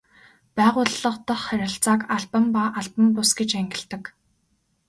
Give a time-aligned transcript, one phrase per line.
[0.57, 4.03] Байгууллага дахь харилцааг албан ба албан бус гэж ангилдаг.